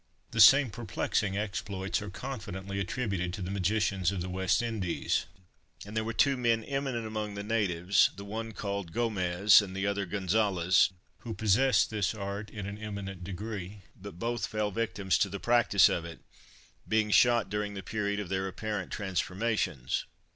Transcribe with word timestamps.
The 0.31 0.41
same 0.41 0.71
perplexing 0.71 1.37
exploits 1.37 2.01
are 2.01 2.09
confidently 2.09 2.79
attributed 2.79 3.33
to 3.35 3.43
the 3.43 3.51
magicians 3.51 4.11
of 4.11 4.19
the 4.21 4.31
West 4.31 4.63
Indies; 4.63 5.27
and 5.85 5.95
there 5.95 6.03
were 6.03 6.11
two 6.11 6.35
men 6.37 6.63
eminent 6.63 7.05
among 7.05 7.35
the 7.35 7.43
natives, 7.43 8.09
the 8.15 8.25
one 8.25 8.51
called 8.51 8.93
Gomez 8.93 9.61
and 9.61 9.75
the 9.75 9.85
other 9.85 10.07
Gonzalez, 10.07 10.89
who 11.19 11.35
possessed 11.35 11.91
this 11.91 12.15
art 12.15 12.49
in 12.49 12.65
an 12.65 12.79
eminent 12.79 13.23
degree; 13.23 13.83
but 13.95 14.17
both 14.17 14.47
fell 14.47 14.71
victims 14.71 15.19
to 15.19 15.29
the 15.29 15.39
practice 15.39 15.87
of 15.87 16.03
it, 16.03 16.21
being 16.87 17.11
shot 17.11 17.47
during 17.51 17.75
the 17.75 17.83
period 17.83 18.19
of 18.19 18.29
their 18.29 18.47
apparent 18.47 18.91
transformations. 18.91 20.05